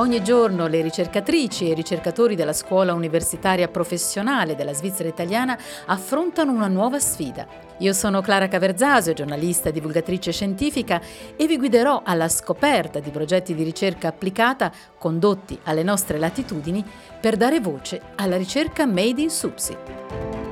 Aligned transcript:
Ogni 0.00 0.24
giorno 0.24 0.66
le 0.66 0.80
ricercatrici 0.80 1.66
e 1.66 1.72
i 1.72 1.74
ricercatori 1.74 2.34
della 2.34 2.54
scuola 2.54 2.94
universitaria 2.94 3.68
professionale 3.68 4.54
della 4.54 4.72
Svizzera 4.72 5.10
italiana 5.10 5.58
affrontano 5.84 6.52
una 6.52 6.68
nuova 6.68 6.98
sfida. 6.98 7.46
Io 7.80 7.92
sono 7.92 8.22
Clara 8.22 8.48
Caverzasio, 8.48 9.12
giornalista 9.12 9.68
e 9.68 9.72
divulgatrice 9.72 10.32
scientifica 10.32 11.02
e 11.36 11.46
vi 11.46 11.58
guiderò 11.58 12.00
alla 12.02 12.30
scoperta 12.30 12.98
di 12.98 13.10
progetti 13.10 13.54
di 13.54 13.62
ricerca 13.62 14.08
applicata 14.08 14.72
condotti 14.96 15.58
alle 15.64 15.82
nostre 15.82 16.18
latitudini 16.18 16.82
per 17.20 17.36
dare 17.36 17.60
voce 17.60 18.00
alla 18.14 18.38
ricerca 18.38 18.86
made 18.86 19.20
in 19.20 19.28
Supsi. 19.28 20.49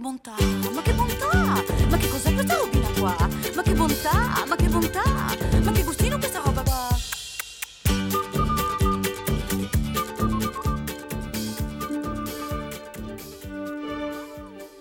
Bontà, 0.00 0.34
ma 0.74 0.80
che 0.80 0.92
bontà! 0.94 1.62
Ma 1.90 1.96
che 1.98 2.08
cos'è 2.08 2.32
questa 2.32 2.56
robina 2.56 2.88
qua? 2.98 3.28
Ma 3.54 3.62
che 3.62 3.74
bontà, 3.74 4.44
ma 4.48 4.56
che 4.56 4.68
bontà! 4.68 5.02
Ma 5.62 5.72
che 5.72 5.84
gustino 5.84 6.18
questa 6.18 6.40
roba 6.42 6.62
qua! 6.62 6.88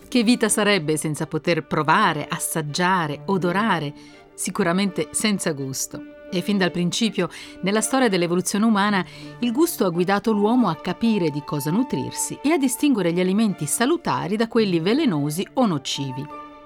Che 0.08 0.24
vita 0.24 0.48
sarebbe 0.50 0.96
senza 0.96 1.28
poter 1.28 1.68
provare, 1.68 2.26
assaggiare, 2.28 3.24
odorare, 3.26 3.94
sicuramente 4.34 5.10
senza 5.12 5.52
gusto. 5.52 6.19
E 6.32 6.42
fin 6.42 6.58
dal 6.58 6.72
principio, 6.72 7.30
nella 7.62 7.82
storia 7.82 8.08
dell'evoluzione 8.08 8.66
umana, 8.66 9.04
il 9.40 9.52
gusto 9.52 9.86
ha 9.86 9.90
guidato 9.90 10.32
l'uomo 10.32 10.70
a 10.70 10.76
capire 10.76 11.30
di 11.30 11.42
cosa 11.44 11.72
nutrirsi 11.72 12.38
e 12.44 12.52
a 12.52 12.58
distinguere 12.58 13.12
gli 13.12 13.20
alimenti 13.20 13.66
salutari 13.66 14.36
da 14.36 14.48
quelli 14.48 14.80
velenosi 14.80 15.48
o 15.54 15.66
nocivi. 15.66 16.26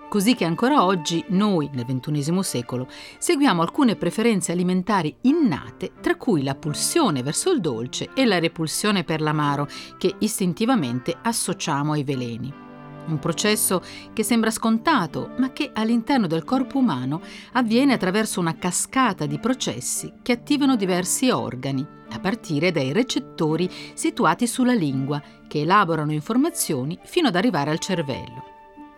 Così 0.10 0.36
che 0.36 0.46
ancora 0.46 0.84
oggi 0.84 1.26
noi, 1.30 1.72
nel 1.74 1.86
XXI 1.86 2.44
secolo, 2.44 2.88
seguiamo 3.18 3.64
alcune 3.64 3.96
preferenze 3.96 4.52
alimentari 4.52 5.16
innate, 5.22 5.94
tra 6.02 6.18
cui 6.18 6.44
la 6.44 6.54
pulsione 6.54 7.24
verso 7.24 7.52
il 7.52 7.62
dolce 7.62 8.10
e 8.14 8.24
la 8.26 8.38
repulsione 8.38 9.04
per 9.04 9.22
l'amaro, 9.22 9.68
che 9.98 10.14
istintivamente 10.20 11.18
associamo 11.20 11.94
ai 11.94 12.04
veleni. 12.04 12.63
Un 13.06 13.20
processo 13.20 13.82
che 14.14 14.24
sembra 14.24 14.50
scontato, 14.50 15.32
ma 15.38 15.52
che 15.52 15.72
all'interno 15.74 16.26
del 16.26 16.44
corpo 16.44 16.78
umano 16.78 17.22
avviene 17.54 17.94
attraverso 17.94 18.40
una 18.40 18.56
cascata 18.56 19.26
di 19.26 19.40
processi 19.40 20.14
che 20.22 20.32
attivano 20.32 20.76
diversi 20.76 21.30
organi, 21.30 21.86
a 22.12 22.20
partire 22.20 22.72
dai 22.72 22.94
recettori 22.94 23.70
situati 23.94 24.48
sulla 24.48 24.74
lingua, 24.74 25.22
che 25.48 25.62
elaborano 25.62 26.14
informazioni 26.14 26.98
fino 27.04 27.28
ad 27.28 27.36
arrivare 27.36 27.72
al 27.72 27.80
cervello. 27.80 28.52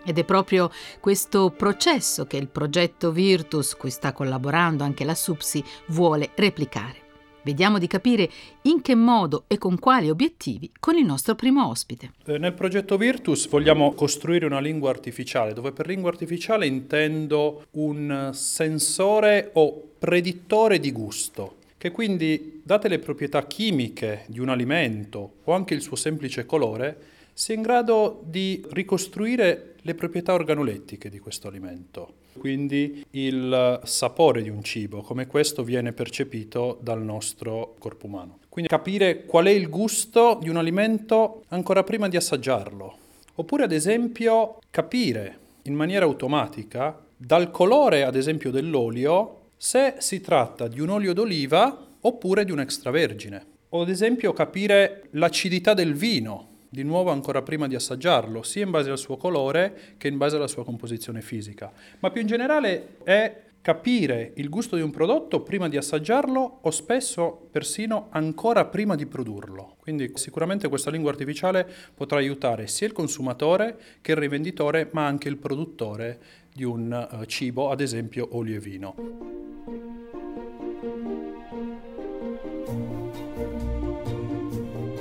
Ed 0.03 0.19
è 0.19 0.23
proprio 0.23 0.69
questo 0.99 1.49
processo 1.49 2.25
che 2.27 2.37
il 2.37 2.47
progetto 2.47 3.11
Virtus, 3.11 3.75
cui 3.75 3.89
sta 3.89 4.13
collaborando 4.13 4.83
anche 4.83 5.03
la 5.03 5.15
SUPSI, 5.15 5.63
vuole 5.87 6.29
replicare. 6.35 7.04
Vediamo 7.45 7.77
di 7.77 7.85
capire 7.85 8.27
in 8.63 8.81
che 8.81 8.95
modo 8.95 9.43
e 9.45 9.59
con 9.59 9.77
quali 9.77 10.09
obiettivi 10.09 10.71
con 10.79 10.97
il 10.97 11.05
nostro 11.05 11.35
primo 11.35 11.67
ospite. 11.67 12.13
Eh, 12.25 12.39
nel 12.39 12.53
progetto 12.53 12.97
Virtus 12.97 13.47
vogliamo 13.47 13.93
costruire 13.93 14.47
una 14.47 14.59
lingua 14.59 14.89
artificiale, 14.89 15.53
dove 15.53 15.71
per 15.71 15.85
lingua 15.85 16.09
artificiale 16.09 16.65
intendo 16.65 17.67
un 17.73 18.31
sensore 18.33 19.51
o 19.53 19.89
predittore 19.99 20.79
di 20.79 20.91
gusto, 20.91 21.57
che 21.77 21.91
quindi, 21.91 22.61
date 22.63 22.87
le 22.87 22.97
proprietà 22.97 23.45
chimiche 23.45 24.23
di 24.25 24.39
un 24.39 24.49
alimento 24.49 25.33
o 25.43 25.53
anche 25.53 25.75
il 25.75 25.81
suo 25.81 25.95
semplice 25.95 26.47
colore, 26.47 26.97
sia 27.35 27.53
in 27.53 27.61
grado 27.61 28.23
di 28.25 28.65
ricostruire 28.71 29.75
le 29.81 29.93
proprietà 29.93 30.33
organolettiche 30.33 31.09
di 31.09 31.19
questo 31.19 31.47
alimento 31.47 32.23
quindi 32.37 33.05
il 33.11 33.79
sapore 33.83 34.41
di 34.41 34.49
un 34.49 34.63
cibo, 34.63 35.01
come 35.01 35.25
questo 35.25 35.63
viene 35.63 35.93
percepito 35.93 36.77
dal 36.81 37.01
nostro 37.01 37.75
corpo 37.79 38.07
umano. 38.07 38.39
Quindi 38.49 38.69
capire 38.69 39.25
qual 39.25 39.45
è 39.45 39.51
il 39.51 39.69
gusto 39.69 40.37
di 40.41 40.49
un 40.49 40.57
alimento 40.57 41.43
ancora 41.49 41.83
prima 41.83 42.07
di 42.07 42.17
assaggiarlo. 42.17 42.97
Oppure 43.35 43.63
ad 43.63 43.71
esempio 43.71 44.59
capire 44.69 45.39
in 45.63 45.73
maniera 45.73 46.05
automatica 46.05 47.01
dal 47.17 47.51
colore 47.51 48.03
ad 48.03 48.15
esempio 48.15 48.51
dell'olio 48.51 49.41
se 49.57 49.95
si 49.99 50.21
tratta 50.21 50.67
di 50.67 50.79
un 50.79 50.89
olio 50.89 51.13
d'oliva 51.13 51.85
oppure 52.01 52.45
di 52.45 52.51
un 52.51 52.59
extravergine. 52.59 53.45
O 53.69 53.81
ad 53.81 53.89
esempio 53.89 54.31
capire 54.33 55.07
l'acidità 55.11 55.73
del 55.73 55.95
vino 55.95 56.54
di 56.75 56.83
nuovo 56.83 57.09
ancora 57.09 57.41
prima 57.41 57.67
di 57.67 57.75
assaggiarlo, 57.75 58.43
sia 58.43 58.65
in 58.65 58.69
base 58.69 58.89
al 58.89 58.97
suo 58.97 59.15
colore 59.15 59.95
che 59.97 60.09
in 60.09 60.17
base 60.17 60.35
alla 60.35 60.47
sua 60.47 60.65
composizione 60.65 61.21
fisica. 61.21 61.71
Ma 61.99 62.11
più 62.11 62.19
in 62.19 62.27
generale 62.27 62.97
è 63.03 63.43
capire 63.61 64.33
il 64.35 64.49
gusto 64.49 64.75
di 64.75 64.81
un 64.81 64.91
prodotto 64.91 65.41
prima 65.41 65.69
di 65.69 65.77
assaggiarlo 65.77 66.59
o 66.61 66.69
spesso 66.71 67.47
persino 67.49 68.09
ancora 68.11 68.65
prima 68.65 68.95
di 68.95 69.05
produrlo. 69.05 69.77
Quindi 69.79 70.11
sicuramente 70.15 70.67
questa 70.67 70.91
lingua 70.91 71.11
artificiale 71.11 71.65
potrà 71.95 72.17
aiutare 72.19 72.67
sia 72.67 72.87
il 72.87 72.93
consumatore 72.93 73.79
che 74.01 74.11
il 74.11 74.17
rivenditore, 74.17 74.89
ma 74.91 75.05
anche 75.07 75.29
il 75.29 75.37
produttore 75.37 76.19
di 76.53 76.65
un 76.65 77.07
uh, 77.09 77.23
cibo, 77.25 77.71
ad 77.71 77.79
esempio 77.79 78.27
olio 78.31 78.57
e 78.57 78.59
vino. 78.59 79.84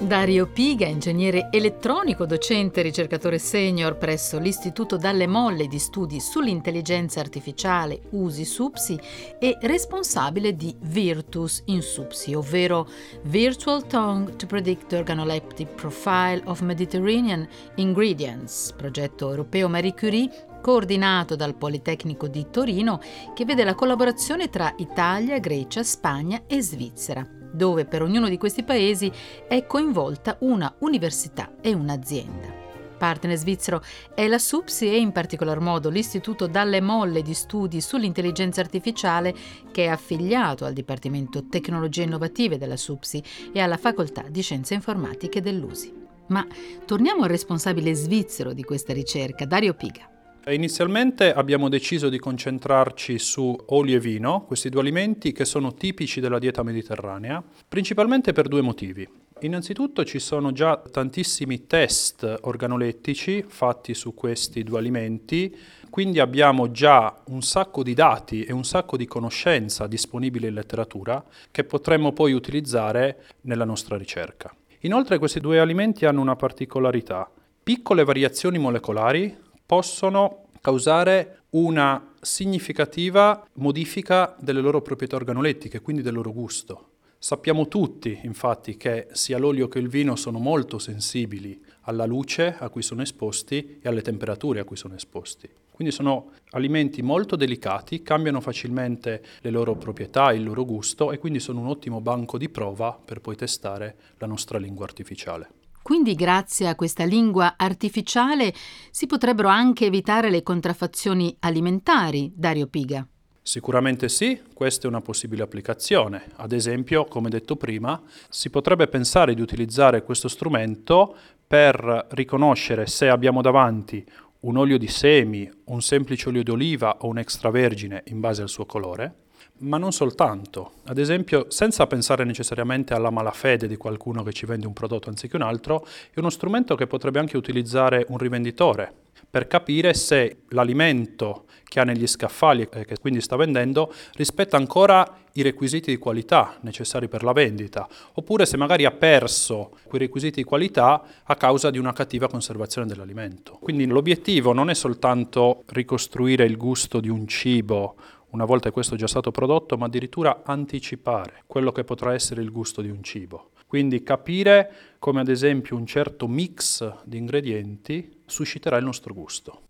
Dario 0.06 0.46
Piga, 0.46 0.86
ingegnere 0.86 1.48
elettronico, 1.50 2.26
docente 2.26 2.80
e 2.80 2.82
ricercatore 2.82 3.38
senior 3.38 3.96
presso 3.96 4.38
l'Istituto 4.38 4.96
Dalle 4.96 5.26
Molle 5.26 5.66
di 5.66 5.78
Studi 5.78 6.20
sull'Intelligenza 6.20 7.20
Artificiale 7.20 8.00
USI 8.10 8.44
SUPSI 8.44 9.00
e 9.38 9.56
responsabile 9.62 10.54
di 10.54 10.74
Virtus 10.80 11.62
in 11.66 11.80
SUPSI, 11.80 12.34
ovvero 12.34 12.86
Virtual 13.22 13.86
Tongue 13.86 14.36
to 14.36 14.46
Predict 14.46 14.88
the 14.88 14.96
Organoleptic 14.96 15.74
Profile 15.74 16.42
of 16.44 16.60
Mediterranean 16.60 17.48
Ingredients, 17.76 18.72
progetto 18.76 19.30
europeo 19.30 19.68
Marie 19.68 19.94
Curie 19.94 20.30
coordinato 20.60 21.36
dal 21.36 21.54
Politecnico 21.54 22.28
di 22.28 22.46
Torino, 22.50 23.00
che 23.34 23.44
vede 23.44 23.64
la 23.64 23.74
collaborazione 23.74 24.50
tra 24.50 24.72
Italia, 24.78 25.38
Grecia, 25.38 25.82
Spagna 25.82 26.42
e 26.46 26.62
Svizzera 26.62 27.42
dove 27.54 27.84
per 27.84 28.02
ognuno 28.02 28.28
di 28.28 28.36
questi 28.36 28.62
paesi 28.62 29.10
è 29.48 29.64
coinvolta 29.66 30.36
una 30.40 30.74
università 30.80 31.52
e 31.60 31.72
un'azienda. 31.72 32.62
Partner 32.96 33.36
svizzero 33.36 33.82
è 34.14 34.26
la 34.26 34.38
SUPSI 34.38 34.86
e 34.86 34.98
in 34.98 35.12
particolar 35.12 35.60
modo 35.60 35.90
l'Istituto 35.90 36.46
Dalle 36.46 36.80
Molle 36.80 37.22
di 37.22 37.34
Studi 37.34 37.80
sull'Intelligenza 37.80 38.60
Artificiale 38.60 39.34
che 39.70 39.84
è 39.84 39.88
affiliato 39.88 40.64
al 40.64 40.72
Dipartimento 40.72 41.46
Tecnologie 41.48 42.04
Innovative 42.04 42.56
della 42.56 42.76
SUPSI 42.76 43.22
e 43.52 43.60
alla 43.60 43.76
Facoltà 43.76 44.24
di 44.28 44.42
Scienze 44.42 44.74
Informatiche 44.74 45.42
dell'USI. 45.42 46.02
Ma 46.28 46.46
torniamo 46.86 47.24
al 47.24 47.28
responsabile 47.28 47.94
svizzero 47.94 48.54
di 48.54 48.62
questa 48.62 48.94
ricerca, 48.94 49.44
Dario 49.44 49.74
Piga. 49.74 50.13
Inizialmente 50.46 51.32
abbiamo 51.32 51.70
deciso 51.70 52.10
di 52.10 52.18
concentrarci 52.18 53.18
su 53.18 53.56
olio 53.68 53.96
e 53.96 54.00
vino, 54.00 54.44
questi 54.44 54.68
due 54.68 54.82
alimenti 54.82 55.32
che 55.32 55.46
sono 55.46 55.72
tipici 55.72 56.20
della 56.20 56.38
dieta 56.38 56.62
mediterranea, 56.62 57.42
principalmente 57.66 58.32
per 58.32 58.48
due 58.48 58.60
motivi. 58.60 59.08
Innanzitutto 59.40 60.04
ci 60.04 60.18
sono 60.18 60.52
già 60.52 60.76
tantissimi 60.76 61.66
test 61.66 62.40
organolettici 62.42 63.42
fatti 63.46 63.94
su 63.94 64.12
questi 64.12 64.62
due 64.62 64.78
alimenti, 64.78 65.56
quindi 65.88 66.20
abbiamo 66.20 66.70
già 66.70 67.22
un 67.28 67.40
sacco 67.40 67.82
di 67.82 67.94
dati 67.94 68.44
e 68.44 68.52
un 68.52 68.64
sacco 68.64 68.98
di 68.98 69.06
conoscenza 69.06 69.86
disponibile 69.86 70.48
in 70.48 70.54
letteratura 70.54 71.24
che 71.50 71.64
potremmo 71.64 72.12
poi 72.12 72.32
utilizzare 72.32 73.24
nella 73.42 73.64
nostra 73.64 73.96
ricerca. 73.96 74.54
Inoltre 74.80 75.18
questi 75.18 75.40
due 75.40 75.58
alimenti 75.58 76.04
hanno 76.04 76.20
una 76.20 76.36
particolarità. 76.36 77.30
Piccole 77.62 78.04
variazioni 78.04 78.58
molecolari 78.58 79.34
possono 79.74 80.50
causare 80.60 81.46
una 81.50 82.12
significativa 82.20 83.44
modifica 83.54 84.36
delle 84.38 84.60
loro 84.60 84.80
proprietà 84.82 85.16
organolettiche, 85.16 85.80
quindi 85.80 86.00
del 86.00 86.14
loro 86.14 86.32
gusto. 86.32 86.90
Sappiamo 87.18 87.66
tutti, 87.66 88.20
infatti, 88.22 88.76
che 88.76 89.08
sia 89.10 89.36
l'olio 89.36 89.66
che 89.66 89.80
il 89.80 89.88
vino 89.88 90.14
sono 90.14 90.38
molto 90.38 90.78
sensibili 90.78 91.60
alla 91.86 92.04
luce 92.04 92.54
a 92.56 92.68
cui 92.68 92.82
sono 92.82 93.02
esposti 93.02 93.80
e 93.82 93.88
alle 93.88 94.02
temperature 94.02 94.60
a 94.60 94.64
cui 94.64 94.76
sono 94.76 94.94
esposti. 94.94 95.50
Quindi 95.72 95.92
sono 95.92 96.30
alimenti 96.50 97.02
molto 97.02 97.34
delicati, 97.34 98.00
cambiano 98.04 98.40
facilmente 98.40 99.24
le 99.40 99.50
loro 99.50 99.74
proprietà, 99.74 100.32
il 100.32 100.44
loro 100.44 100.64
gusto 100.64 101.10
e 101.10 101.18
quindi 101.18 101.40
sono 101.40 101.58
un 101.58 101.66
ottimo 101.66 102.00
banco 102.00 102.38
di 102.38 102.48
prova 102.48 102.96
per 103.04 103.20
poi 103.20 103.34
testare 103.34 103.96
la 104.18 104.28
nostra 104.28 104.56
lingua 104.58 104.84
artificiale. 104.84 105.62
Quindi 105.84 106.14
grazie 106.14 106.66
a 106.66 106.76
questa 106.76 107.04
lingua 107.04 107.56
artificiale 107.58 108.54
si 108.90 109.04
potrebbero 109.04 109.48
anche 109.48 109.84
evitare 109.84 110.30
le 110.30 110.42
contraffazioni 110.42 111.36
alimentari, 111.40 112.32
Dario 112.34 112.68
Piga. 112.68 113.06
Sicuramente 113.42 114.08
sì, 114.08 114.40
questa 114.54 114.86
è 114.86 114.88
una 114.88 115.02
possibile 115.02 115.42
applicazione. 115.42 116.24
Ad 116.36 116.52
esempio, 116.52 117.04
come 117.04 117.28
detto 117.28 117.56
prima, 117.56 118.00
si 118.30 118.48
potrebbe 118.48 118.88
pensare 118.88 119.34
di 119.34 119.42
utilizzare 119.42 120.02
questo 120.04 120.28
strumento 120.28 121.14
per 121.46 122.06
riconoscere 122.12 122.86
se 122.86 123.10
abbiamo 123.10 123.42
davanti 123.42 124.02
un 124.40 124.56
olio 124.56 124.78
di 124.78 124.88
semi, 124.88 125.46
un 125.64 125.82
semplice 125.82 126.30
olio 126.30 126.42
d'oliva 126.42 126.96
o 127.00 127.08
un 127.08 127.18
extravergine 127.18 128.04
in 128.06 128.20
base 128.20 128.40
al 128.40 128.48
suo 128.48 128.64
colore, 128.64 129.23
ma 129.58 129.78
non 129.78 129.92
soltanto. 129.92 130.72
Ad 130.84 130.98
esempio, 130.98 131.46
senza 131.48 131.86
pensare 131.86 132.24
necessariamente 132.24 132.94
alla 132.94 133.10
malafede 133.10 133.66
di 133.66 133.76
qualcuno 133.76 134.22
che 134.22 134.32
ci 134.32 134.46
vende 134.46 134.66
un 134.66 134.72
prodotto 134.72 135.08
anziché 135.08 135.36
un 135.36 135.42
altro, 135.42 135.86
è 136.12 136.18
uno 136.18 136.30
strumento 136.30 136.74
che 136.74 136.86
potrebbe 136.86 137.18
anche 137.18 137.36
utilizzare 137.36 138.04
un 138.08 138.18
rivenditore 138.18 138.92
per 139.34 139.46
capire 139.46 139.94
se 139.94 140.42
l'alimento 140.50 141.46
che 141.64 141.80
ha 141.80 141.84
negli 141.84 142.06
scaffali 142.06 142.68
e 142.70 142.84
che 142.84 142.98
quindi 143.00 143.20
sta 143.20 143.34
vendendo 143.34 143.92
rispetta 144.12 144.56
ancora 144.56 145.22
i 145.32 145.42
requisiti 145.42 145.90
di 145.90 145.96
qualità 145.96 146.56
necessari 146.60 147.08
per 147.08 147.24
la 147.24 147.32
vendita, 147.32 147.88
oppure 148.12 148.46
se 148.46 148.56
magari 148.56 148.84
ha 148.84 148.92
perso 148.92 149.76
quei 149.82 150.02
requisiti 150.02 150.42
di 150.42 150.46
qualità 150.46 151.02
a 151.24 151.34
causa 151.34 151.70
di 151.70 151.78
una 151.78 151.92
cattiva 151.92 152.28
conservazione 152.28 152.86
dell'alimento. 152.86 153.58
Quindi 153.60 153.86
l'obiettivo 153.86 154.52
non 154.52 154.70
è 154.70 154.74
soltanto 154.74 155.64
ricostruire 155.66 156.44
il 156.44 156.56
gusto 156.56 157.00
di 157.00 157.08
un 157.08 157.26
cibo 157.26 157.96
una 158.34 158.44
volta 158.44 158.72
questo 158.72 158.96
già 158.96 159.06
stato 159.06 159.30
prodotto, 159.30 159.76
ma 159.76 159.86
addirittura 159.86 160.42
anticipare 160.44 161.44
quello 161.46 161.70
che 161.70 161.84
potrà 161.84 162.14
essere 162.14 162.42
il 162.42 162.50
gusto 162.50 162.82
di 162.82 162.90
un 162.90 163.00
cibo. 163.02 163.50
Quindi 163.64 164.02
capire 164.02 164.96
come 164.98 165.20
ad 165.20 165.28
esempio 165.28 165.76
un 165.76 165.86
certo 165.86 166.26
mix 166.26 167.04
di 167.04 167.16
ingredienti 167.16 168.22
susciterà 168.26 168.76
il 168.76 168.84
nostro 168.84 169.14
gusto. 169.14 169.63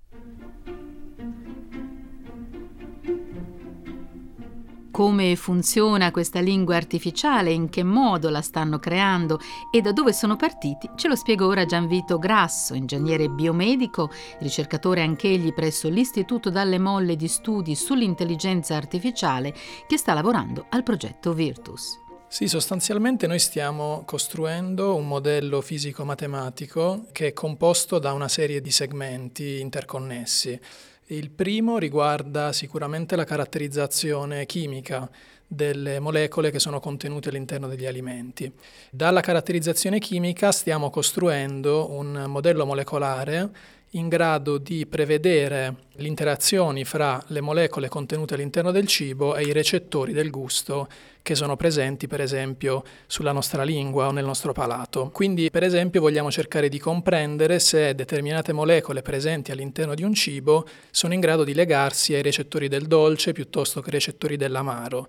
Come 4.95 5.35
funziona 5.35 6.13
questa 6.13 6.39
lingua 6.39 6.77
artificiale, 6.77 7.51
in 7.51 7.69
che 7.69 7.83
modo 7.83 8.31
la 8.31 8.41
stanno 8.41 8.79
creando 8.79 9.41
e 9.73 9.81
da 9.81 9.91
dove 9.91 10.13
sono 10.13 10.37
partiti, 10.37 10.89
ce 10.95 11.09
lo 11.09 11.17
spiega 11.17 11.45
ora 11.45 11.67
Gianvito 11.67 12.17
Grasso, 12.17 12.75
ingegnere 12.75 13.29
biomedico, 13.29 14.09
ricercatore 14.39 15.03
anch'egli 15.03 15.53
presso 15.53 15.89
l'Istituto 15.89 16.49
Dalle 16.49 16.79
Molle 16.79 17.17
di 17.17 17.27
Studi 17.27 17.75
sull'Intelligenza 17.75 18.77
Artificiale, 18.77 19.53
che 19.89 19.97
sta 19.97 20.15
lavorando 20.15 20.67
al 20.69 20.85
progetto 20.85 21.33
Virtus. 21.33 21.99
Sì, 22.29 22.47
sostanzialmente 22.47 23.27
noi 23.27 23.41
stiamo 23.41 24.05
costruendo 24.05 24.95
un 24.95 25.09
modello 25.09 25.61
fisico-matematico 25.61 27.07
che 27.11 27.29
è 27.29 27.33
composto 27.33 27.99
da 27.99 28.13
una 28.13 28.29
serie 28.29 28.61
di 28.61 28.71
segmenti 28.71 29.59
interconnessi. 29.59 30.61
Il 31.09 31.31
primo 31.31 31.77
riguarda 31.77 32.51
sicuramente 32.55 33.15
la 33.15 33.25
caratterizzazione 33.25 34.47
chimica 34.47 35.07
delle 35.47 36.01
molecole 36.01 36.51
che 36.51 36.59
sono 36.59 36.81
contenute 36.81 37.29
all'interno 37.29 37.69
degli 37.69 37.85
alimenti. 37.85 38.51
Dalla 38.91 39.21
caratterizzazione 39.21 39.99
chimica 39.99 40.51
stiamo 40.51 40.89
costruendo 40.89 41.91
un 41.91 42.25
modello 42.27 42.65
molecolare 42.65 43.51
in 43.95 44.09
grado 44.09 44.59
di 44.59 44.87
prevedere 44.87 45.77
le 45.93 46.09
interazioni 46.09 46.85
fra 46.85 47.23
le 47.29 47.41
molecole 47.41 47.89
contenute 47.89 48.35
all'interno 48.35 48.73
del 48.73 48.87
cibo 48.87 49.37
e 49.37 49.45
i 49.45 49.53
recettori 49.53 50.13
del 50.13 50.31
gusto 50.31 50.89
che 51.23 51.35
sono 51.35 51.57
presenti 51.57 52.07
per 52.07 52.21
esempio 52.21 52.83
sulla 53.07 53.33
nostra 53.33 53.63
lingua 53.63 54.09
o 54.09 54.11
nel 54.11 54.25
nostro 54.25 54.53
palato. 54.53 55.11
Quindi 55.13 55.51
per 55.51 55.63
esempio 55.63 56.01
vogliamo 56.01 56.31
cercare 56.31 56.69
di 56.69 56.79
comprendere 56.79 57.61
se 57.61 57.95
determinate 57.95 58.53
molecole 58.53 59.01
presenti 59.01 59.53
all'interno 59.53 59.95
di 59.95 60.03
un 60.03 60.13
cibo 60.13 60.67
sono 60.91 61.15
in 61.15 61.21
grado 61.21 61.45
di 61.45 61.55
legarsi 61.55 62.15
ai 62.15 62.23
recettori 62.23 62.69
del 62.69 62.87
dolce 62.87 63.33
piuttosto 63.33 63.81
che 63.81 63.87
ai 63.87 63.95
recettori 63.95 64.37
dell'amaro. 64.37 65.07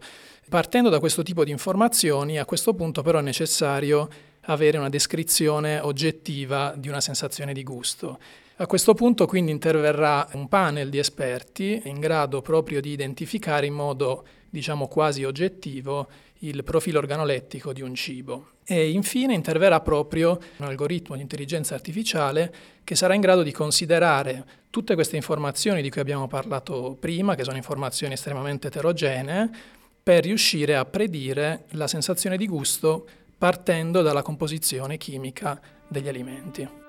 Partendo 0.48 0.90
da 0.90 1.00
questo 1.00 1.24
tipo 1.24 1.44
di 1.44 1.50
informazioni, 1.50 2.38
a 2.38 2.46
questo 2.46 2.76
punto 2.76 3.02
però 3.02 3.18
è 3.18 3.24
necessario 3.24 4.08
avere 4.42 4.78
una 4.78 4.90
descrizione 4.90 5.80
oggettiva 5.80 6.76
di 6.78 6.88
una 6.88 7.02
sensazione 7.02 7.52
di 7.52 7.64
gusto. 7.64 8.20
A 8.58 8.68
questo 8.68 8.94
punto 8.94 9.26
quindi 9.26 9.52
interverrà 9.52 10.30
un 10.32 10.48
panel 10.48 10.90
di 10.90 10.98
esperti 10.98 11.82
in 11.86 12.00
grado 12.00 12.42
proprio 12.42 12.80
di 12.80 12.90
identificare 12.90 13.66
in 13.66 13.74
modo 13.74 14.26
diciamo 14.50 14.88
quasi 14.88 15.26
oggettivo 15.26 16.08
il 16.40 16.64
profilo 16.64 17.00
organolettico 17.00 17.74
di 17.74 17.82
un 17.82 17.94
cibo. 17.96 18.52
E 18.64 18.92
infine 18.92 19.34
interverrà 19.34 19.82
proprio 19.82 20.40
un 20.58 20.68
algoritmo 20.68 21.18
di 21.18 21.22
intelligenza 21.22 21.76
artificiale 21.76 22.54
che 22.86 22.96
sarà 22.96 23.14
in 23.14 23.20
grado 23.20 23.44
di 23.44 23.52
considerare 23.52 24.46
tutte 24.70 24.94
queste 24.94 25.18
informazioni 25.18 25.82
di 25.82 25.90
cui 25.90 26.00
abbiamo 26.00 26.28
parlato 26.28 26.96
prima, 26.98 27.36
che 27.36 27.44
sono 27.44 27.58
informazioni 27.58 28.14
estremamente 28.14 28.68
eterogenee, 28.68 29.50
per 30.02 30.24
riuscire 30.24 30.78
a 30.78 30.86
predire 30.86 31.66
la 31.72 31.88
sensazione 31.88 32.38
di 32.38 32.48
gusto 32.48 33.06
partendo 33.38 34.02
dalla 34.02 34.22
composizione 34.22 34.96
chimica 34.96 35.60
degli 35.90 36.08
alimenti. 36.08 36.84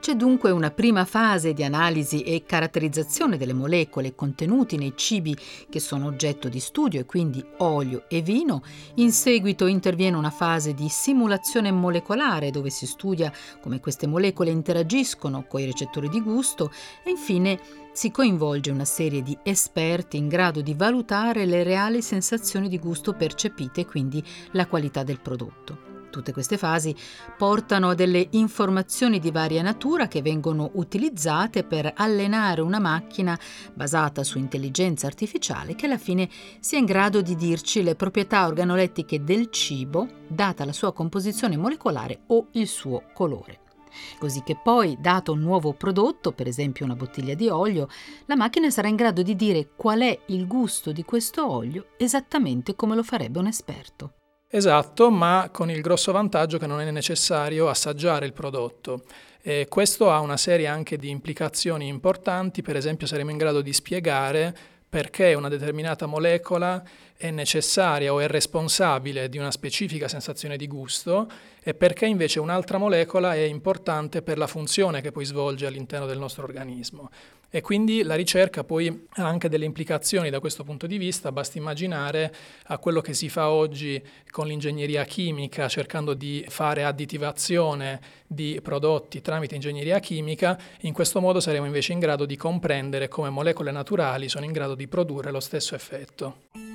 C'è 0.00 0.14
dunque 0.14 0.50
una 0.50 0.70
prima 0.70 1.04
fase 1.04 1.52
di 1.52 1.62
analisi 1.62 2.22
e 2.22 2.44
caratterizzazione 2.46 3.36
delle 3.36 3.52
molecole 3.52 4.14
contenuti 4.14 4.78
nei 4.78 4.94
cibi 4.96 5.36
che 5.68 5.78
sono 5.78 6.06
oggetto 6.06 6.48
di 6.48 6.58
studio 6.58 7.00
e 7.00 7.04
quindi 7.04 7.44
olio 7.58 8.04
e 8.08 8.22
vino. 8.22 8.62
In 8.94 9.12
seguito 9.12 9.66
interviene 9.66 10.16
una 10.16 10.30
fase 10.30 10.72
di 10.72 10.88
simulazione 10.88 11.70
molecolare 11.70 12.50
dove 12.50 12.70
si 12.70 12.86
studia 12.86 13.30
come 13.60 13.78
queste 13.80 14.06
molecole 14.06 14.48
interagiscono 14.48 15.44
con 15.46 15.60
i 15.60 15.66
recettori 15.66 16.08
di 16.08 16.22
gusto 16.22 16.72
e 17.04 17.10
infine 17.10 17.60
si 17.92 18.10
coinvolge 18.10 18.70
una 18.70 18.86
serie 18.86 19.22
di 19.22 19.36
esperti 19.42 20.16
in 20.16 20.28
grado 20.28 20.62
di 20.62 20.72
valutare 20.72 21.44
le 21.44 21.62
reali 21.62 22.00
sensazioni 22.00 22.70
di 22.70 22.78
gusto 22.78 23.12
percepite 23.12 23.82
e 23.82 23.86
quindi 23.86 24.24
la 24.52 24.66
qualità 24.66 25.02
del 25.02 25.20
prodotto. 25.20 25.89
Tutte 26.10 26.32
queste 26.32 26.58
fasi 26.58 26.94
portano 27.38 27.90
a 27.90 27.94
delle 27.94 28.26
informazioni 28.30 29.20
di 29.20 29.30
varia 29.30 29.62
natura 29.62 30.08
che 30.08 30.22
vengono 30.22 30.70
utilizzate 30.74 31.62
per 31.62 31.92
allenare 31.94 32.60
una 32.60 32.80
macchina 32.80 33.38
basata 33.72 34.24
su 34.24 34.38
intelligenza 34.38 35.06
artificiale 35.06 35.76
che 35.76 35.86
alla 35.86 35.98
fine 35.98 36.28
sia 36.58 36.78
in 36.78 36.84
grado 36.84 37.22
di 37.22 37.36
dirci 37.36 37.82
le 37.82 37.94
proprietà 37.94 38.46
organolettiche 38.46 39.22
del 39.22 39.50
cibo, 39.50 40.08
data 40.26 40.64
la 40.64 40.72
sua 40.72 40.92
composizione 40.92 41.56
molecolare 41.56 42.22
o 42.26 42.48
il 42.52 42.66
suo 42.66 43.04
colore. 43.14 43.60
Così 44.18 44.42
che 44.42 44.56
poi, 44.56 44.96
dato 45.00 45.32
un 45.32 45.40
nuovo 45.40 45.72
prodotto, 45.72 46.32
per 46.32 46.46
esempio 46.46 46.84
una 46.84 46.94
bottiglia 46.94 47.34
di 47.34 47.48
olio, 47.48 47.88
la 48.26 48.36
macchina 48.36 48.70
sarà 48.70 48.88
in 48.88 48.96
grado 48.96 49.22
di 49.22 49.34
dire 49.34 49.70
qual 49.76 50.00
è 50.00 50.18
il 50.26 50.46
gusto 50.46 50.92
di 50.92 51.04
questo 51.04 51.48
olio 51.48 51.88
esattamente 51.96 52.74
come 52.76 52.94
lo 52.94 53.02
farebbe 53.02 53.38
un 53.38 53.46
esperto. 53.46 54.19
Esatto, 54.52 55.12
ma 55.12 55.48
con 55.52 55.70
il 55.70 55.80
grosso 55.80 56.10
vantaggio 56.10 56.58
che 56.58 56.66
non 56.66 56.80
è 56.80 56.90
necessario 56.90 57.68
assaggiare 57.68 58.26
il 58.26 58.32
prodotto. 58.32 59.04
E 59.40 59.66
questo 59.68 60.10
ha 60.10 60.18
una 60.18 60.36
serie 60.36 60.66
anche 60.66 60.96
di 60.96 61.08
implicazioni 61.08 61.86
importanti, 61.86 62.60
per 62.60 62.74
esempio 62.74 63.06
saremo 63.06 63.30
in 63.30 63.36
grado 63.36 63.60
di 63.60 63.72
spiegare 63.72 64.52
perché 64.88 65.34
una 65.34 65.48
determinata 65.48 66.06
molecola 66.06 66.82
è 67.16 67.30
necessaria 67.30 68.12
o 68.12 68.18
è 68.18 68.26
responsabile 68.26 69.28
di 69.28 69.38
una 69.38 69.52
specifica 69.52 70.08
sensazione 70.08 70.56
di 70.56 70.66
gusto 70.66 71.30
e 71.62 71.72
perché 71.72 72.06
invece 72.06 72.40
un'altra 72.40 72.76
molecola 72.76 73.34
è 73.34 73.42
importante 73.42 74.20
per 74.20 74.36
la 74.36 74.48
funzione 74.48 75.00
che 75.00 75.12
poi 75.12 75.26
svolge 75.26 75.66
all'interno 75.66 76.06
del 76.06 76.18
nostro 76.18 76.42
organismo. 76.42 77.08
E 77.52 77.60
quindi 77.62 78.04
la 78.04 78.14
ricerca 78.14 78.62
poi 78.62 79.06
ha 79.14 79.26
anche 79.26 79.48
delle 79.48 79.64
implicazioni 79.64 80.30
da 80.30 80.38
questo 80.38 80.62
punto 80.62 80.86
di 80.86 80.98
vista, 80.98 81.32
basta 81.32 81.58
immaginare 81.58 82.32
a 82.66 82.78
quello 82.78 83.00
che 83.00 83.12
si 83.12 83.28
fa 83.28 83.50
oggi 83.50 84.00
con 84.30 84.46
l'ingegneria 84.46 85.04
chimica, 85.04 85.68
cercando 85.68 86.14
di 86.14 86.44
fare 86.48 86.84
additivazione 86.84 88.00
di 88.24 88.60
prodotti 88.62 89.20
tramite 89.20 89.56
ingegneria 89.56 89.98
chimica, 89.98 90.56
in 90.82 90.92
questo 90.92 91.20
modo 91.20 91.40
saremo 91.40 91.66
invece 91.66 91.92
in 91.92 91.98
grado 91.98 92.24
di 92.24 92.36
comprendere 92.36 93.08
come 93.08 93.30
molecole 93.30 93.72
naturali 93.72 94.28
sono 94.28 94.44
in 94.44 94.52
grado 94.52 94.76
di 94.76 94.86
produrre 94.86 95.32
lo 95.32 95.40
stesso 95.40 95.74
effetto. 95.74 96.69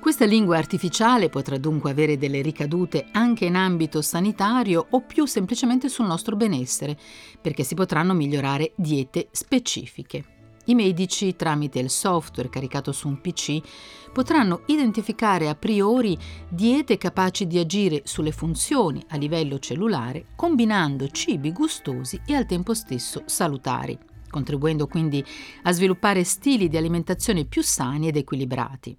Questa 0.00 0.24
lingua 0.24 0.56
artificiale 0.56 1.28
potrà 1.28 1.58
dunque 1.58 1.90
avere 1.90 2.16
delle 2.16 2.40
ricadute 2.40 3.08
anche 3.12 3.44
in 3.44 3.54
ambito 3.54 4.00
sanitario 4.00 4.86
o 4.90 5.02
più 5.02 5.26
semplicemente 5.26 5.90
sul 5.90 6.06
nostro 6.06 6.36
benessere, 6.36 6.98
perché 7.38 7.64
si 7.64 7.74
potranno 7.74 8.14
migliorare 8.14 8.72
diete 8.76 9.28
specifiche. 9.30 10.24
I 10.64 10.74
medici, 10.74 11.36
tramite 11.36 11.80
il 11.80 11.90
software 11.90 12.48
caricato 12.48 12.92
su 12.92 13.08
un 13.08 13.20
PC, 13.20 13.60
potranno 14.10 14.62
identificare 14.66 15.48
a 15.50 15.54
priori 15.54 16.16
diete 16.48 16.96
capaci 16.96 17.46
di 17.46 17.58
agire 17.58 18.00
sulle 18.04 18.32
funzioni 18.32 19.04
a 19.10 19.16
livello 19.18 19.58
cellulare, 19.58 20.28
combinando 20.34 21.08
cibi 21.08 21.52
gustosi 21.52 22.18
e 22.24 22.34
al 22.34 22.46
tempo 22.46 22.72
stesso 22.72 23.22
salutari, 23.26 23.98
contribuendo 24.30 24.86
quindi 24.86 25.22
a 25.64 25.72
sviluppare 25.72 26.24
stili 26.24 26.68
di 26.68 26.78
alimentazione 26.78 27.44
più 27.44 27.62
sani 27.62 28.08
ed 28.08 28.16
equilibrati. 28.16 28.96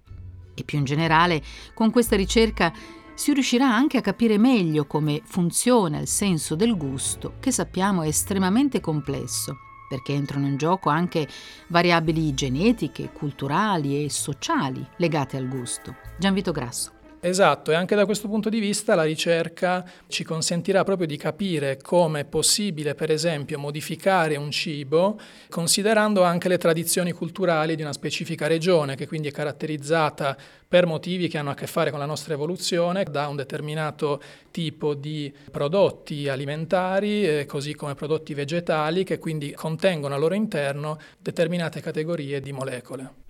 E 0.54 0.64
più 0.64 0.78
in 0.78 0.84
generale, 0.84 1.42
con 1.74 1.90
questa 1.90 2.16
ricerca 2.16 2.72
si 3.14 3.32
riuscirà 3.32 3.72
anche 3.72 3.98
a 3.98 4.00
capire 4.02 4.38
meglio 4.38 4.86
come 4.86 5.20
funziona 5.24 5.98
il 5.98 6.08
senso 6.08 6.54
del 6.54 6.76
gusto, 6.76 7.34
che 7.40 7.50
sappiamo 7.50 8.02
è 8.02 8.06
estremamente 8.06 8.80
complesso, 8.80 9.58
perché 9.88 10.12
entrano 10.12 10.46
in 10.46 10.56
gioco 10.56 10.88
anche 10.88 11.28
variabili 11.68 12.34
genetiche, 12.34 13.12
culturali 13.12 14.04
e 14.04 14.10
sociali 14.10 14.84
legate 14.96 15.36
al 15.36 15.48
gusto. 15.48 15.96
Gianvito 16.18 16.52
Grasso. 16.52 17.01
Esatto, 17.24 17.70
e 17.70 17.76
anche 17.76 17.94
da 17.94 18.04
questo 18.04 18.26
punto 18.26 18.48
di 18.48 18.58
vista 18.58 18.96
la 18.96 19.04
ricerca 19.04 19.88
ci 20.08 20.24
consentirà 20.24 20.82
proprio 20.82 21.06
di 21.06 21.16
capire 21.16 21.78
come 21.80 22.20
è 22.20 22.24
possibile, 22.24 22.96
per 22.96 23.12
esempio, 23.12 23.60
modificare 23.60 24.34
un 24.34 24.50
cibo 24.50 25.20
considerando 25.48 26.24
anche 26.24 26.48
le 26.48 26.58
tradizioni 26.58 27.12
culturali 27.12 27.76
di 27.76 27.82
una 27.82 27.92
specifica 27.92 28.48
regione, 28.48 28.96
che 28.96 29.06
quindi 29.06 29.28
è 29.28 29.30
caratterizzata 29.30 30.36
per 30.66 30.86
motivi 30.86 31.28
che 31.28 31.38
hanno 31.38 31.50
a 31.50 31.54
che 31.54 31.68
fare 31.68 31.90
con 31.90 32.00
la 32.00 32.06
nostra 32.06 32.34
evoluzione, 32.34 33.04
da 33.04 33.28
un 33.28 33.36
determinato 33.36 34.20
tipo 34.50 34.94
di 34.94 35.32
prodotti 35.48 36.28
alimentari, 36.28 37.24
eh, 37.24 37.46
così 37.46 37.76
come 37.76 37.94
prodotti 37.94 38.34
vegetali, 38.34 39.04
che 39.04 39.18
quindi 39.20 39.52
contengono 39.52 40.14
al 40.14 40.20
loro 40.20 40.34
interno 40.34 40.98
determinate 41.20 41.80
categorie 41.80 42.40
di 42.40 42.50
molecole. 42.50 43.21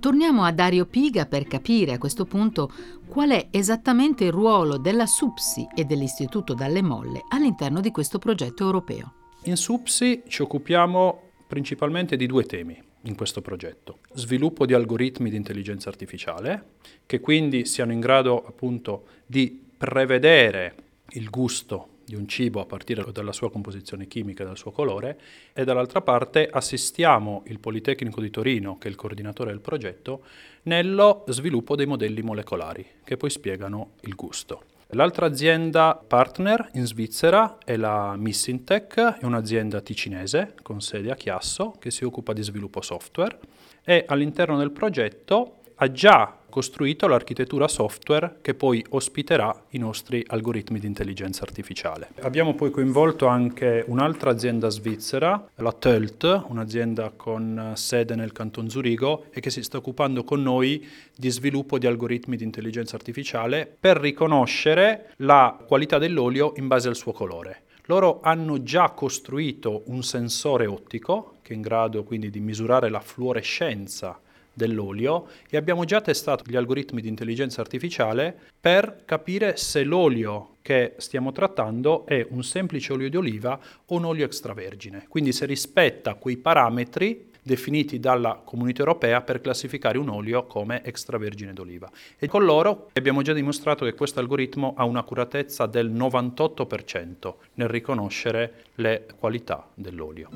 Torniamo 0.00 0.44
a 0.44 0.52
Dario 0.52 0.86
Piga 0.86 1.26
per 1.26 1.48
capire 1.48 1.92
a 1.92 1.98
questo 1.98 2.24
punto 2.24 2.70
qual 3.08 3.30
è 3.30 3.48
esattamente 3.50 4.24
il 4.24 4.30
ruolo 4.30 4.78
della 4.78 5.06
SUPSI 5.06 5.68
e 5.74 5.84
dell'Istituto 5.84 6.54
Dalle 6.54 6.82
Molle 6.82 7.22
all'interno 7.30 7.80
di 7.80 7.90
questo 7.90 8.18
progetto 8.18 8.62
europeo. 8.62 9.12
In 9.44 9.56
SUPSI 9.56 10.22
ci 10.28 10.42
occupiamo 10.42 11.22
principalmente 11.48 12.16
di 12.16 12.26
due 12.26 12.44
temi 12.44 12.80
in 13.02 13.16
questo 13.16 13.40
progetto. 13.40 13.98
Sviluppo 14.12 14.66
di 14.66 14.72
algoritmi 14.72 15.30
di 15.30 15.36
intelligenza 15.36 15.88
artificiale, 15.88 16.74
che 17.04 17.18
quindi 17.18 17.64
siano 17.64 17.90
in 17.90 17.98
grado 17.98 18.44
appunto 18.46 19.04
di 19.26 19.66
prevedere 19.76 20.74
il 21.10 21.28
gusto 21.28 21.97
di 22.08 22.14
un 22.14 22.26
cibo 22.26 22.60
a 22.60 22.64
partire 22.64 23.04
dalla 23.12 23.32
sua 23.32 23.50
composizione 23.50 24.06
chimica 24.06 24.42
dal 24.42 24.56
suo 24.56 24.70
colore 24.70 25.20
e 25.52 25.64
dall'altra 25.64 26.00
parte 26.00 26.48
assistiamo 26.50 27.42
il 27.46 27.58
Politecnico 27.58 28.22
di 28.22 28.30
Torino, 28.30 28.78
che 28.78 28.88
è 28.88 28.90
il 28.90 28.96
coordinatore 28.96 29.50
del 29.50 29.60
progetto, 29.60 30.22
nello 30.62 31.24
sviluppo 31.28 31.76
dei 31.76 31.86
modelli 31.86 32.22
molecolari 32.22 32.84
che 33.04 33.16
poi 33.18 33.28
spiegano 33.28 33.92
il 34.02 34.14
gusto. 34.14 34.62
L'altra 34.92 35.26
azienda 35.26 36.02
partner 36.06 36.70
in 36.72 36.86
Svizzera 36.86 37.58
è 37.62 37.76
la 37.76 38.16
Missintech, 38.16 39.18
è 39.18 39.24
un'azienda 39.26 39.82
ticinese 39.82 40.54
con 40.62 40.80
sede 40.80 41.10
a 41.10 41.14
Chiasso 41.14 41.74
che 41.78 41.90
si 41.90 42.06
occupa 42.06 42.32
di 42.32 42.42
sviluppo 42.42 42.80
software 42.80 43.38
e 43.84 44.04
all'interno 44.08 44.56
del 44.56 44.70
progetto 44.70 45.57
ha 45.80 45.92
già 45.92 46.36
costruito 46.50 47.06
l'architettura 47.06 47.68
software 47.68 48.38
che 48.40 48.54
poi 48.54 48.84
ospiterà 48.90 49.54
i 49.70 49.78
nostri 49.78 50.24
algoritmi 50.26 50.80
di 50.80 50.86
intelligenza 50.86 51.44
artificiale. 51.44 52.08
Abbiamo 52.20 52.54
poi 52.54 52.70
coinvolto 52.70 53.26
anche 53.26 53.84
un'altra 53.86 54.30
azienda 54.30 54.70
svizzera, 54.70 55.48
la 55.56 55.72
Tölt, 55.72 56.46
un'azienda 56.48 57.12
con 57.14 57.72
sede 57.76 58.16
nel 58.16 58.32
canton 58.32 58.68
Zurigo 58.68 59.26
e 59.30 59.40
che 59.40 59.50
si 59.50 59.62
sta 59.62 59.76
occupando 59.76 60.24
con 60.24 60.42
noi 60.42 60.84
di 61.14 61.30
sviluppo 61.30 61.78
di 61.78 61.86
algoritmi 61.86 62.36
di 62.36 62.44
intelligenza 62.44 62.96
artificiale 62.96 63.72
per 63.78 63.98
riconoscere 63.98 65.12
la 65.18 65.56
qualità 65.64 65.98
dell'olio 65.98 66.54
in 66.56 66.66
base 66.66 66.88
al 66.88 66.96
suo 66.96 67.12
colore. 67.12 67.62
Loro 67.84 68.20
hanno 68.20 68.62
già 68.62 68.90
costruito 68.90 69.82
un 69.86 70.02
sensore 70.02 70.66
ottico 70.66 71.36
che 71.42 71.52
è 71.52 71.56
in 71.56 71.62
grado 71.62 72.02
quindi 72.04 72.30
di 72.30 72.40
misurare 72.40 72.90
la 72.90 73.00
fluorescenza 73.00 74.18
dell'olio 74.58 75.28
e 75.48 75.56
abbiamo 75.56 75.84
già 75.84 76.02
testato 76.02 76.44
gli 76.46 76.56
algoritmi 76.56 77.00
di 77.00 77.08
intelligenza 77.08 77.62
artificiale 77.62 78.36
per 78.60 79.04
capire 79.06 79.56
se 79.56 79.84
l'olio 79.84 80.56
che 80.60 80.96
stiamo 80.98 81.32
trattando 81.32 82.04
è 82.04 82.26
un 82.28 82.42
semplice 82.42 82.92
olio 82.92 83.08
di 83.08 83.16
oliva 83.16 83.58
o 83.86 83.96
un 83.96 84.04
olio 84.04 84.26
extravergine. 84.26 85.06
Quindi 85.08 85.32
se 85.32 85.46
rispetta 85.46 86.14
quei 86.14 86.36
parametri 86.36 87.28
definiti 87.48 87.98
dalla 87.98 88.42
comunità 88.44 88.80
europea 88.80 89.22
per 89.22 89.40
classificare 89.40 89.96
un 89.96 90.10
olio 90.10 90.44
come 90.44 90.84
extravergine 90.84 91.54
d'oliva. 91.54 91.90
E 92.18 92.28
con 92.28 92.44
loro 92.44 92.90
abbiamo 92.92 93.22
già 93.22 93.32
dimostrato 93.32 93.86
che 93.86 93.94
questo 93.94 94.20
algoritmo 94.20 94.74
ha 94.76 94.84
un'accuratezza 94.84 95.64
del 95.64 95.90
98% 95.90 97.34
nel 97.54 97.68
riconoscere 97.68 98.64
le 98.74 99.06
qualità 99.18 99.66
dell'olio. 99.72 100.28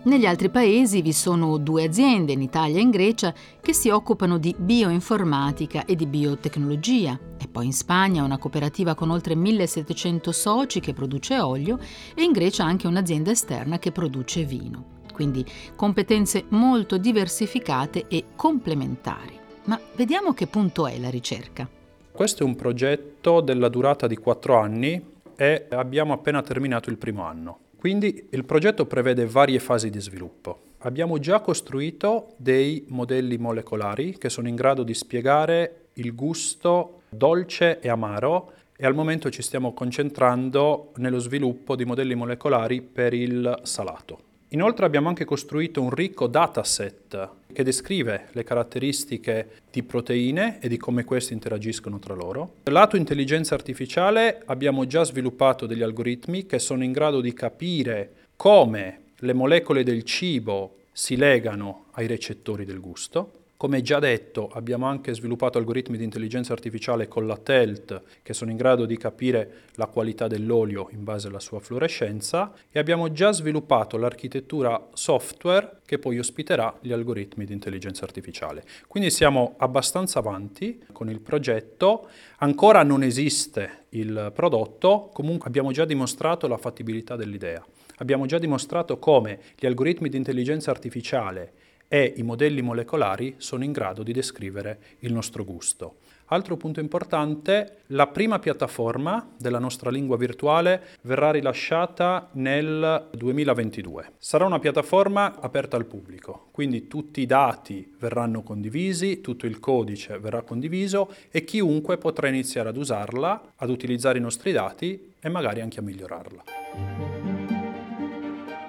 Negli 0.00 0.26
altri 0.26 0.48
paesi 0.48 1.02
vi 1.02 1.12
sono 1.12 1.58
due 1.58 1.84
aziende, 1.84 2.32
in 2.32 2.40
Italia 2.40 2.78
e 2.78 2.82
in 2.82 2.90
Grecia, 2.90 3.34
che 3.60 3.72
si 3.72 3.88
occupano 3.88 4.38
di 4.38 4.54
bioinformatica 4.56 5.84
e 5.84 5.96
di 5.96 6.06
biotecnologia. 6.06 7.18
E 7.36 7.48
poi 7.48 7.66
in 7.66 7.72
Spagna 7.72 8.22
una 8.22 8.38
cooperativa 8.38 8.94
con 8.94 9.10
oltre 9.10 9.34
1700 9.34 10.30
soci 10.30 10.78
che 10.78 10.94
produce 10.94 11.40
olio 11.40 11.78
e 12.14 12.22
in 12.22 12.30
Grecia 12.30 12.64
anche 12.64 12.86
un'azienda 12.86 13.32
esterna 13.32 13.80
che 13.80 13.90
produce 13.90 14.44
vino. 14.44 14.96
Quindi 15.12 15.44
competenze 15.74 16.44
molto 16.50 16.96
diversificate 16.96 18.06
e 18.06 18.26
complementari. 18.36 19.36
Ma 19.64 19.78
vediamo 19.96 20.32
che 20.32 20.46
punto 20.46 20.86
è 20.86 20.96
la 20.98 21.10
ricerca. 21.10 21.68
Questo 22.12 22.44
è 22.44 22.46
un 22.46 22.54
progetto 22.54 23.40
della 23.40 23.68
durata 23.68 24.06
di 24.06 24.16
quattro 24.16 24.58
anni 24.58 25.16
e 25.34 25.66
abbiamo 25.70 26.12
appena 26.12 26.40
terminato 26.40 26.88
il 26.88 26.98
primo 26.98 27.24
anno. 27.24 27.58
Quindi 27.78 28.26
il 28.30 28.44
progetto 28.44 28.86
prevede 28.86 29.24
varie 29.24 29.60
fasi 29.60 29.88
di 29.88 30.00
sviluppo. 30.00 30.62
Abbiamo 30.78 31.18
già 31.18 31.40
costruito 31.40 32.34
dei 32.36 32.84
modelli 32.88 33.38
molecolari 33.38 34.18
che 34.18 34.28
sono 34.28 34.48
in 34.48 34.56
grado 34.56 34.82
di 34.82 34.94
spiegare 34.94 35.86
il 35.94 36.12
gusto 36.12 37.02
dolce 37.08 37.78
e 37.78 37.88
amaro 37.88 38.52
e 38.76 38.84
al 38.84 38.94
momento 38.94 39.30
ci 39.30 39.42
stiamo 39.42 39.74
concentrando 39.74 40.92
nello 40.96 41.20
sviluppo 41.20 41.76
di 41.76 41.84
modelli 41.84 42.16
molecolari 42.16 42.82
per 42.82 43.14
il 43.14 43.60
salato. 43.62 44.27
Inoltre 44.50 44.86
abbiamo 44.86 45.08
anche 45.08 45.26
costruito 45.26 45.82
un 45.82 45.90
ricco 45.90 46.26
dataset 46.26 47.30
che 47.52 47.62
descrive 47.62 48.28
le 48.32 48.44
caratteristiche 48.44 49.60
di 49.70 49.82
proteine 49.82 50.58
e 50.60 50.68
di 50.68 50.78
come 50.78 51.04
queste 51.04 51.34
interagiscono 51.34 51.98
tra 51.98 52.14
loro. 52.14 52.54
Dal 52.62 52.72
lato 52.72 52.96
intelligenza 52.96 53.54
artificiale 53.54 54.42
abbiamo 54.46 54.86
già 54.86 55.04
sviluppato 55.04 55.66
degli 55.66 55.82
algoritmi 55.82 56.46
che 56.46 56.58
sono 56.58 56.82
in 56.82 56.92
grado 56.92 57.20
di 57.20 57.34
capire 57.34 58.12
come 58.36 59.00
le 59.16 59.34
molecole 59.34 59.82
del 59.82 60.02
cibo 60.04 60.76
si 60.92 61.16
legano 61.16 61.86
ai 61.92 62.06
recettori 62.06 62.64
del 62.64 62.80
gusto 62.80 63.32
come 63.58 63.82
già 63.82 63.98
detto, 63.98 64.48
abbiamo 64.52 64.86
anche 64.86 65.12
sviluppato 65.12 65.58
algoritmi 65.58 65.96
di 65.96 66.04
intelligenza 66.04 66.52
artificiale 66.52 67.08
con 67.08 67.26
la 67.26 67.36
TELT 67.36 68.02
che 68.22 68.32
sono 68.32 68.52
in 68.52 68.56
grado 68.56 68.86
di 68.86 68.96
capire 68.96 69.64
la 69.74 69.88
qualità 69.88 70.28
dell'olio 70.28 70.86
in 70.92 71.02
base 71.02 71.26
alla 71.26 71.40
sua 71.40 71.58
fluorescenza 71.58 72.52
e 72.70 72.78
abbiamo 72.78 73.10
già 73.10 73.32
sviluppato 73.32 73.96
l'architettura 73.96 74.90
software 74.92 75.80
che 75.84 75.98
poi 75.98 76.20
ospiterà 76.20 76.72
gli 76.80 76.92
algoritmi 76.92 77.46
di 77.46 77.52
intelligenza 77.52 78.04
artificiale. 78.04 78.62
Quindi 78.86 79.10
siamo 79.10 79.56
abbastanza 79.56 80.20
avanti 80.20 80.80
con 80.92 81.10
il 81.10 81.18
progetto, 81.18 82.08
ancora 82.36 82.84
non 82.84 83.02
esiste 83.02 83.86
il 83.88 84.30
prodotto, 84.32 85.10
comunque 85.12 85.48
abbiamo 85.48 85.72
già 85.72 85.84
dimostrato 85.84 86.46
la 86.46 86.58
fattibilità 86.58 87.16
dell'idea. 87.16 87.66
Abbiamo 87.96 88.24
già 88.26 88.38
dimostrato 88.38 89.00
come 89.00 89.40
gli 89.58 89.66
algoritmi 89.66 90.08
di 90.08 90.16
intelligenza 90.16 90.70
artificiale 90.70 91.66
e 91.88 92.12
i 92.16 92.22
modelli 92.22 92.60
molecolari 92.60 93.34
sono 93.38 93.64
in 93.64 93.72
grado 93.72 94.02
di 94.02 94.12
descrivere 94.12 94.78
il 95.00 95.12
nostro 95.12 95.44
gusto. 95.44 95.96
Altro 96.30 96.58
punto 96.58 96.80
importante, 96.80 97.84
la 97.86 98.06
prima 98.06 98.38
piattaforma 98.38 99.30
della 99.38 99.58
nostra 99.58 99.88
lingua 99.88 100.18
virtuale 100.18 100.82
verrà 101.02 101.30
rilasciata 101.30 102.28
nel 102.32 103.08
2022. 103.12 104.12
Sarà 104.18 104.44
una 104.44 104.58
piattaforma 104.58 105.40
aperta 105.40 105.78
al 105.78 105.86
pubblico, 105.86 106.48
quindi 106.50 106.86
tutti 106.86 107.22
i 107.22 107.26
dati 107.26 107.94
verranno 107.98 108.42
condivisi, 108.42 109.22
tutto 109.22 109.46
il 109.46 109.58
codice 109.58 110.18
verrà 110.18 110.42
condiviso 110.42 111.14
e 111.30 111.44
chiunque 111.44 111.96
potrà 111.96 112.28
iniziare 112.28 112.68
ad 112.68 112.76
usarla, 112.76 113.52
ad 113.56 113.70
utilizzare 113.70 114.18
i 114.18 114.22
nostri 114.22 114.52
dati 114.52 115.14
e 115.18 115.28
magari 115.30 115.62
anche 115.62 115.78
a 115.78 115.82
migliorarla. 115.82 117.27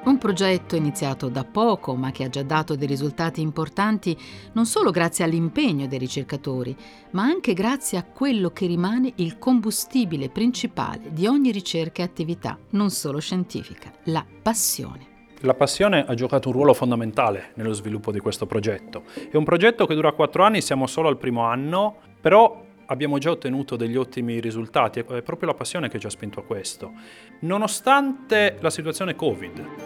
Un 0.09 0.17
progetto 0.17 0.75
iniziato 0.75 1.29
da 1.29 1.43
poco 1.43 1.93
ma 1.93 2.09
che 2.09 2.23
ha 2.23 2.29
già 2.29 2.41
dato 2.41 2.75
dei 2.75 2.87
risultati 2.87 3.41
importanti 3.41 4.17
non 4.53 4.65
solo 4.65 4.89
grazie 4.89 5.23
all'impegno 5.23 5.85
dei 5.85 5.99
ricercatori, 5.99 6.75
ma 7.11 7.21
anche 7.21 7.53
grazie 7.53 7.99
a 7.99 8.03
quello 8.03 8.49
che 8.49 8.65
rimane 8.65 9.13
il 9.17 9.37
combustibile 9.37 10.29
principale 10.29 11.13
di 11.13 11.27
ogni 11.27 11.51
ricerca 11.51 12.01
e 12.01 12.05
attività, 12.05 12.57
non 12.71 12.89
solo 12.89 13.19
scientifica, 13.19 13.91
la 14.05 14.25
passione. 14.41 15.27
La 15.41 15.53
passione 15.53 16.03
ha 16.03 16.15
giocato 16.15 16.49
un 16.49 16.55
ruolo 16.55 16.73
fondamentale 16.73 17.51
nello 17.53 17.73
sviluppo 17.73 18.11
di 18.11 18.19
questo 18.19 18.47
progetto. 18.47 19.03
È 19.29 19.37
un 19.37 19.43
progetto 19.43 19.85
che 19.85 19.93
dura 19.93 20.13
quattro 20.13 20.43
anni, 20.43 20.63
siamo 20.63 20.87
solo 20.87 21.07
al 21.07 21.17
primo 21.17 21.43
anno, 21.43 21.97
però 22.19 22.65
abbiamo 22.89 23.19
già 23.19 23.29
ottenuto 23.29 23.75
degli 23.75 23.95
ottimi 23.95 24.39
risultati, 24.39 24.99
è 24.99 25.21
proprio 25.21 25.49
la 25.49 25.53
passione 25.53 25.89
che 25.89 25.99
ci 25.99 26.07
ha 26.07 26.09
spinto 26.09 26.39
a 26.39 26.43
questo. 26.43 26.93
Nonostante 27.41 28.57
la 28.59 28.71
situazione 28.71 29.15
Covid, 29.15 29.78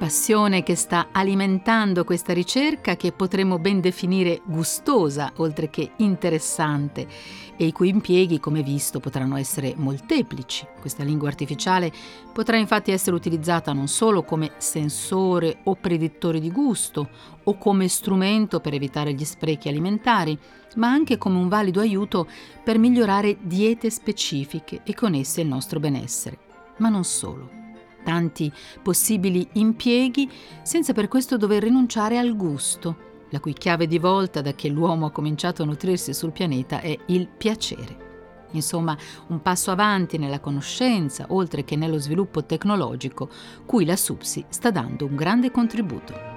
passione 0.00 0.62
che 0.62 0.76
sta 0.76 1.08
alimentando 1.12 2.04
questa 2.04 2.32
ricerca 2.32 2.96
che 2.96 3.12
potremmo 3.12 3.58
ben 3.58 3.82
definire 3.82 4.40
gustosa 4.46 5.30
oltre 5.36 5.68
che 5.68 5.90
interessante 5.96 7.06
e 7.54 7.66
i 7.66 7.72
cui 7.72 7.90
impieghi, 7.90 8.40
come 8.40 8.62
visto, 8.62 8.98
potranno 8.98 9.36
essere 9.36 9.74
molteplici. 9.76 10.66
Questa 10.80 11.04
lingua 11.04 11.28
artificiale 11.28 11.92
potrà 12.32 12.56
infatti 12.56 12.92
essere 12.92 13.14
utilizzata 13.14 13.74
non 13.74 13.88
solo 13.88 14.22
come 14.22 14.52
sensore 14.56 15.58
o 15.64 15.74
predittore 15.74 16.40
di 16.40 16.50
gusto 16.50 17.10
o 17.44 17.58
come 17.58 17.86
strumento 17.86 18.58
per 18.60 18.72
evitare 18.72 19.12
gli 19.12 19.26
sprechi 19.26 19.68
alimentari, 19.68 20.38
ma 20.76 20.88
anche 20.88 21.18
come 21.18 21.36
un 21.36 21.48
valido 21.48 21.80
aiuto 21.80 22.26
per 22.64 22.78
migliorare 22.78 23.36
diete 23.42 23.90
specifiche 23.90 24.80
e 24.82 24.94
con 24.94 25.12
esse 25.12 25.42
il 25.42 25.46
nostro 25.48 25.78
benessere. 25.78 26.38
Ma 26.78 26.88
non 26.88 27.04
solo 27.04 27.59
tanti 28.02 28.52
possibili 28.82 29.48
impieghi 29.54 30.30
senza 30.62 30.92
per 30.92 31.08
questo 31.08 31.36
dover 31.36 31.62
rinunciare 31.62 32.18
al 32.18 32.36
gusto, 32.36 33.08
la 33.30 33.40
cui 33.40 33.52
chiave 33.52 33.86
di 33.86 33.98
volta 33.98 34.40
da 34.40 34.54
che 34.54 34.68
l'uomo 34.68 35.06
ha 35.06 35.10
cominciato 35.10 35.62
a 35.62 35.66
nutrirsi 35.66 36.12
sul 36.12 36.32
pianeta 36.32 36.80
è 36.80 36.96
il 37.06 37.28
piacere. 37.28 38.08
Insomma, 38.52 38.96
un 39.28 39.40
passo 39.42 39.70
avanti 39.70 40.18
nella 40.18 40.40
conoscenza, 40.40 41.26
oltre 41.28 41.64
che 41.64 41.76
nello 41.76 41.98
sviluppo 41.98 42.44
tecnologico, 42.44 43.28
cui 43.64 43.84
la 43.84 43.96
SUPSI 43.96 44.46
sta 44.48 44.70
dando 44.70 45.06
un 45.06 45.14
grande 45.14 45.50
contributo. 45.50 46.29